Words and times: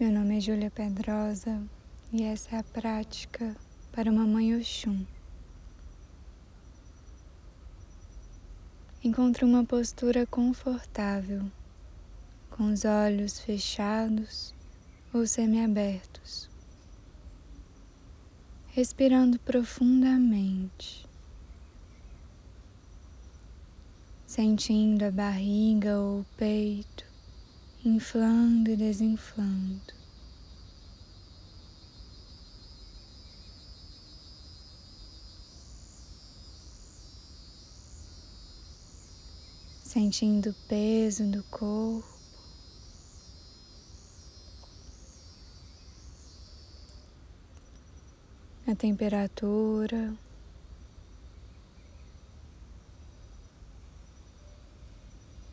Meu 0.00 0.10
nome 0.10 0.38
é 0.38 0.40
Júlia 0.40 0.70
Pedrosa 0.70 1.62
e 2.10 2.22
essa 2.22 2.56
é 2.56 2.58
a 2.58 2.64
prática 2.64 3.54
para 3.92 4.10
Mamãe 4.10 4.56
Oxum. 4.56 5.04
Encontre 9.04 9.44
uma 9.44 9.62
postura 9.62 10.24
confortável, 10.24 11.42
com 12.48 12.72
os 12.72 12.86
olhos 12.86 13.40
fechados 13.40 14.54
ou 15.12 15.26
semiabertos, 15.26 16.48
respirando 18.68 19.38
profundamente, 19.40 21.06
sentindo 24.24 25.04
a 25.04 25.10
barriga 25.10 25.98
ou 25.98 26.20
o 26.20 26.26
peito 26.38 27.09
inflando 27.84 28.70
e 28.70 28.76
desinflando. 28.76 30.00
Sentindo 39.82 40.50
o 40.50 40.54
peso 40.68 41.24
do 41.26 41.42
corpo, 41.44 42.06
a 48.68 48.74
temperatura. 48.76 50.14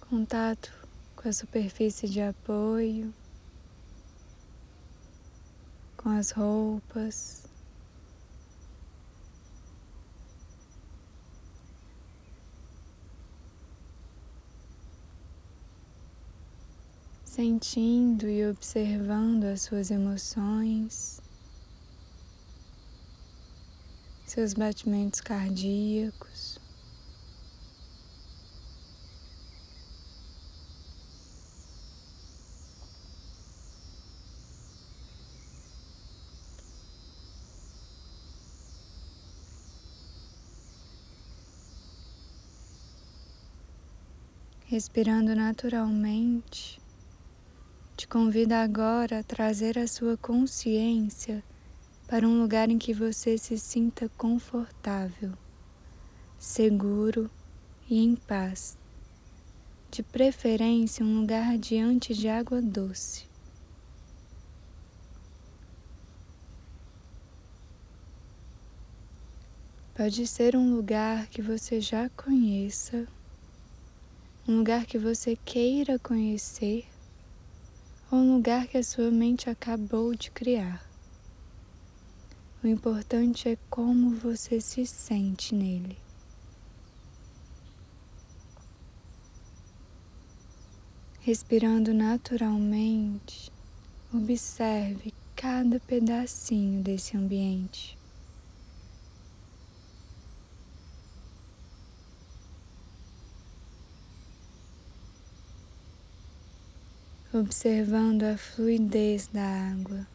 Contato 0.00 0.85
com 1.26 1.30
a 1.30 1.32
superfície 1.32 2.08
de 2.08 2.20
apoio, 2.20 3.12
com 5.96 6.08
as 6.10 6.30
roupas. 6.30 7.42
Sentindo 17.24 18.28
e 18.28 18.48
observando 18.48 19.46
as 19.46 19.62
suas 19.62 19.90
emoções, 19.90 21.20
seus 24.28 24.54
batimentos 24.54 25.20
cardíacos. 25.20 26.55
Respirando 44.76 45.34
naturalmente, 45.34 46.78
te 47.96 48.06
convido 48.06 48.52
agora 48.52 49.20
a 49.20 49.22
trazer 49.22 49.78
a 49.78 49.86
sua 49.86 50.18
consciência 50.18 51.42
para 52.06 52.28
um 52.28 52.42
lugar 52.42 52.68
em 52.68 52.76
que 52.76 52.92
você 52.92 53.38
se 53.38 53.58
sinta 53.58 54.06
confortável, 54.18 55.32
seguro 56.38 57.30
e 57.88 58.04
em 58.04 58.14
paz. 58.16 58.76
De 59.90 60.02
preferência, 60.02 61.02
um 61.02 61.20
lugar 61.20 61.56
diante 61.56 62.12
de 62.12 62.28
água 62.28 62.60
doce. 62.60 63.24
Pode 69.94 70.26
ser 70.26 70.54
um 70.54 70.76
lugar 70.76 71.28
que 71.28 71.40
você 71.40 71.80
já 71.80 72.10
conheça 72.10 73.08
um 74.48 74.58
lugar 74.58 74.86
que 74.86 74.96
você 74.96 75.36
queira 75.44 75.98
conhecer 75.98 76.86
ou 78.12 78.18
um 78.18 78.36
lugar 78.36 78.68
que 78.68 78.78
a 78.78 78.82
sua 78.82 79.10
mente 79.10 79.50
acabou 79.50 80.14
de 80.14 80.30
criar. 80.30 80.88
O 82.62 82.66
importante 82.68 83.48
é 83.48 83.58
como 83.68 84.14
você 84.14 84.60
se 84.60 84.86
sente 84.86 85.52
nele. 85.52 85.98
Respirando 91.20 91.92
naturalmente, 91.92 93.50
observe 94.14 95.12
cada 95.34 95.80
pedacinho 95.80 96.80
desse 96.84 97.16
ambiente. 97.16 97.98
Observando 107.38 108.22
a 108.22 108.36
fluidez 108.36 109.28
da 109.28 109.42
água, 109.42 110.06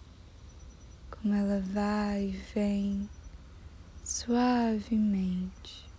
como 1.12 1.34
ela 1.34 1.60
vai 1.60 2.30
e 2.30 2.40
vem 2.54 3.10
suavemente. 4.04 5.91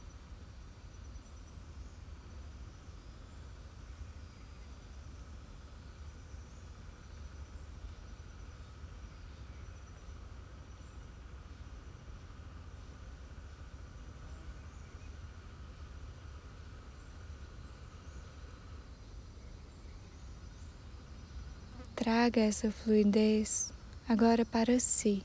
Traga 22.03 22.41
essa 22.41 22.69
fluidez 22.69 23.73
agora 24.09 24.45
para 24.45 24.81
si, 24.81 25.23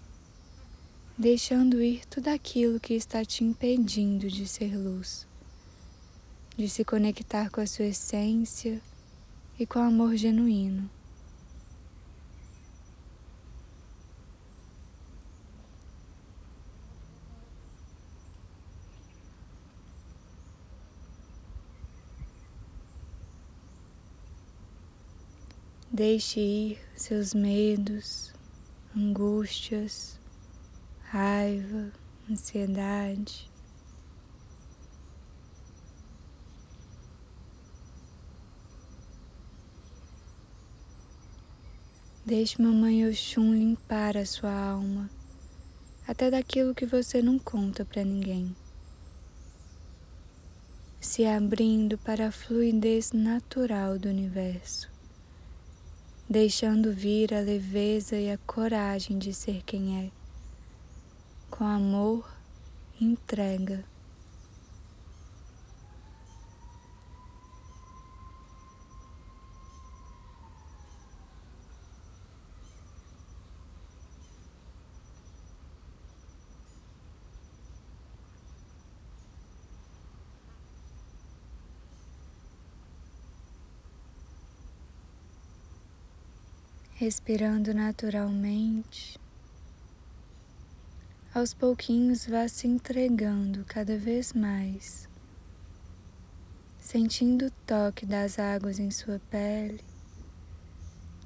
deixando 1.18 1.82
ir 1.82 2.06
tudo 2.06 2.28
aquilo 2.28 2.80
que 2.80 2.94
está 2.94 3.26
te 3.26 3.44
impedindo 3.44 4.28
de 4.28 4.48
ser 4.48 4.78
luz, 4.78 5.28
de 6.56 6.70
se 6.70 6.86
conectar 6.86 7.50
com 7.50 7.62
a 7.62 7.66
sua 7.66 7.86
essência 7.86 8.80
e 9.58 9.66
com 9.66 9.80
o 9.80 9.82
amor 9.82 10.16
genuíno. 10.18 10.88
Deixe 25.90 26.42
ir 26.42 26.80
seus 26.98 27.34
medos, 27.34 28.34
angústias, 28.94 30.20
raiva, 31.02 31.94
ansiedade. 32.30 33.50
Deixe 42.26 42.62
Mamãe 42.62 43.08
Oxum 43.08 43.54
limpar 43.54 44.18
a 44.18 44.26
sua 44.26 44.52
alma, 44.52 45.10
até 46.06 46.30
daquilo 46.30 46.76
que 46.76 46.86
você 46.86 47.22
não 47.22 47.40
conta 47.40 47.86
para 47.86 48.04
ninguém. 48.04 48.54
Se 51.00 51.26
abrindo 51.26 51.98
para 51.98 52.28
a 52.28 52.32
fluidez 52.32 53.14
natural 53.14 53.98
do 53.98 54.10
universo 54.10 54.97
deixando 56.30 56.92
vir 56.92 57.34
a 57.34 57.40
leveza 57.40 58.18
e 58.18 58.30
a 58.30 58.38
coragem 58.40 59.18
de 59.18 59.34
ser 59.34 59.64
quem 59.66 60.06
é, 60.06 60.12
com 61.50 61.64
amor 61.64 62.30
entrega. 63.00 63.84
Respirando 87.00 87.76
naturalmente. 87.76 89.20
Aos 91.32 91.54
pouquinhos 91.54 92.26
vá 92.26 92.48
se 92.48 92.66
entregando 92.68 93.64
cada 93.66 93.96
vez 94.00 94.34
mais, 94.34 95.08
sentindo 96.80 97.46
o 97.46 97.52
toque 97.68 98.04
das 98.04 98.40
águas 98.40 98.80
em 98.80 98.90
sua 98.90 99.22
pele, 99.30 99.80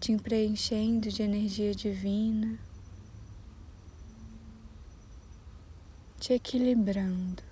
te 0.02 0.18
preenchendo 0.18 1.08
de 1.08 1.24
energia 1.24 1.74
divina, 1.74 2.60
te 6.20 6.34
equilibrando. 6.34 7.51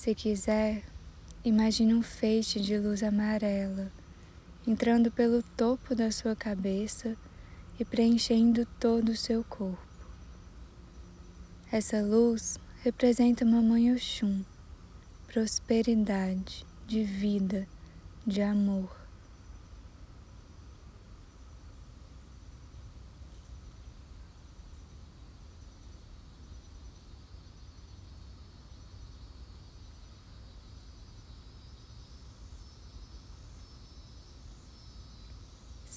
Se 0.00 0.14
quiser, 0.14 0.82
imagine 1.44 1.92
um 1.92 2.02
feixe 2.02 2.58
de 2.58 2.78
luz 2.78 3.02
amarela 3.02 3.92
entrando 4.66 5.10
pelo 5.10 5.42
topo 5.42 5.94
da 5.94 6.10
sua 6.10 6.34
cabeça 6.34 7.14
e 7.78 7.84
preenchendo 7.84 8.64
todo 8.80 9.10
o 9.10 9.16
seu 9.16 9.44
corpo. 9.44 10.06
Essa 11.70 12.00
luz 12.00 12.58
representa 12.82 13.44
Mamãe 13.44 13.92
Oxum, 13.92 14.42
prosperidade, 15.26 16.64
de 16.86 17.04
vida, 17.04 17.68
de 18.26 18.40
amor. 18.40 18.99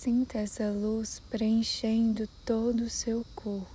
Sinta 0.04 0.40
essa 0.40 0.70
luz 0.70 1.22
preenchendo 1.30 2.28
todo 2.44 2.82
o 2.82 2.90
seu 2.90 3.26
corpo, 3.34 3.72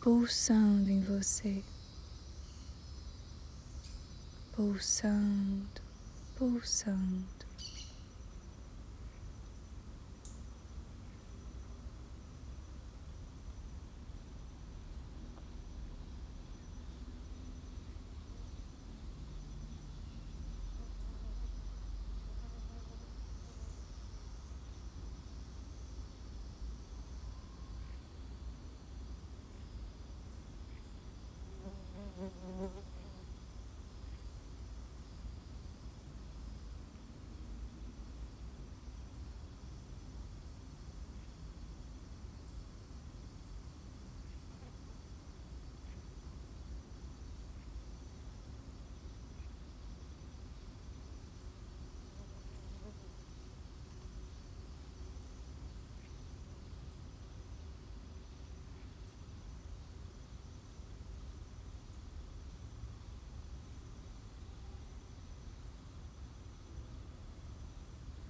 pulsando 0.00 0.88
em 0.88 1.00
você, 1.00 1.60
pulsando, 4.52 5.82
pulsando. 6.36 7.39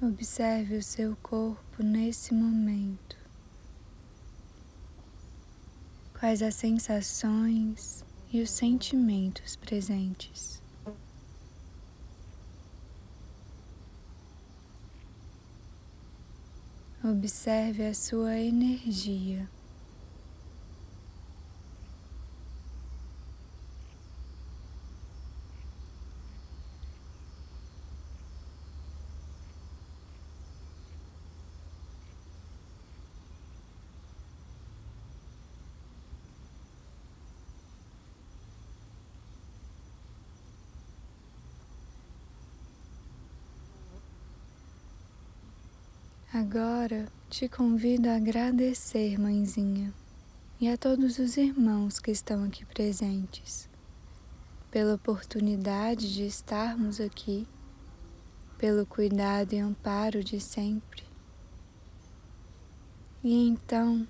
Observe 0.02 0.76
o 0.76 0.82
seu 0.82 1.14
corpo 1.17 1.82
nesse 1.82 2.32
momento. 2.32 3.19
Quais 6.19 6.43
as 6.43 6.55
sensações 6.55 8.02
e 8.32 8.41
os 8.41 8.50
sentimentos 8.50 9.56
presentes. 9.56 10.62
Observe 17.03 17.87
a 17.87 17.94
sua 17.94 18.37
energia. 18.38 19.49
Agora 46.32 47.09
te 47.29 47.49
convido 47.49 48.09
a 48.09 48.15
agradecer, 48.15 49.19
mãezinha, 49.19 49.93
e 50.61 50.69
a 50.69 50.77
todos 50.77 51.19
os 51.19 51.37
irmãos 51.37 51.99
que 51.99 52.12
estão 52.12 52.44
aqui 52.44 52.65
presentes, 52.65 53.69
pela 54.71 54.94
oportunidade 54.94 56.15
de 56.15 56.25
estarmos 56.25 57.00
aqui, 57.00 57.49
pelo 58.56 58.87
cuidado 58.87 59.55
e 59.55 59.59
amparo 59.59 60.23
de 60.23 60.38
sempre. 60.38 61.03
E 63.25 63.49
então 63.49 64.06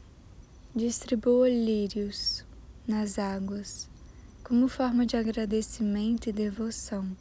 distribua 0.77 1.49
lírios 1.49 2.45
nas 2.87 3.19
águas 3.19 3.89
como 4.45 4.69
forma 4.69 5.07
de 5.07 5.17
agradecimento 5.17 6.29
e 6.29 6.33
devoção 6.35 7.17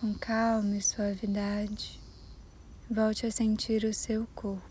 Com 0.00 0.14
calma 0.14 0.76
e 0.76 0.80
suavidade, 0.80 2.00
volte 2.88 3.26
a 3.26 3.32
sentir 3.32 3.82
o 3.82 3.92
seu 3.92 4.28
corpo, 4.32 4.62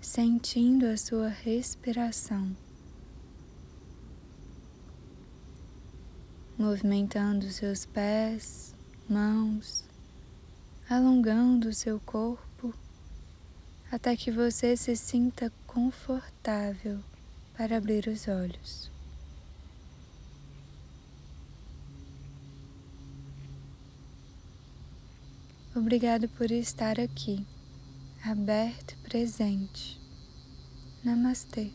sentindo 0.00 0.86
a 0.86 0.96
sua 0.96 1.28
respiração, 1.28 2.56
movimentando 6.58 7.48
seus 7.52 7.86
pés, 7.86 8.74
mãos, 9.08 9.84
alongando 10.88 11.68
o 11.68 11.74
seu 11.74 12.00
corpo 12.00 12.74
até 13.88 14.16
que 14.16 14.32
você 14.32 14.76
se 14.76 14.96
sinta 14.96 15.52
confortável 15.68 16.98
para 17.56 17.76
abrir 17.76 18.08
os 18.08 18.26
olhos. 18.26 18.90
Obrigado 25.80 26.28
por 26.28 26.50
estar 26.50 27.00
aqui, 27.00 27.46
aberto 28.22 28.92
e 28.92 28.96
presente. 29.08 29.98
Namastê. 31.02 31.70